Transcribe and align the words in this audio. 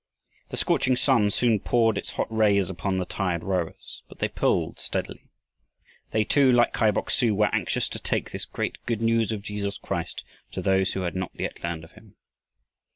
The 0.49 0.57
scorching 0.57 0.95
sun 0.95 1.29
soon 1.29 1.59
poured 1.59 1.95
its 1.95 2.13
hot 2.13 2.25
rays 2.35 2.71
upon 2.71 2.97
the 2.97 3.05
tired 3.05 3.43
rowers, 3.43 4.01
but 4.09 4.17
they 4.17 4.29
pulled 4.29 4.79
steadily. 4.79 5.25
They 6.09 6.23
too, 6.23 6.51
like 6.51 6.73
Kai 6.73 6.89
Bok 6.89 7.11
su, 7.11 7.35
were 7.35 7.53
anxious 7.53 7.87
to 7.89 7.99
take 7.99 8.31
this 8.31 8.45
great 8.45 8.79
good 8.87 8.99
news 9.03 9.31
of 9.31 9.43
Jesus 9.43 9.77
Christ 9.77 10.25
to 10.53 10.61
those 10.63 10.93
who 10.93 11.01
had 11.01 11.15
not 11.15 11.29
yet 11.35 11.63
learned 11.63 11.83
of 11.83 11.91
him. 11.91 12.15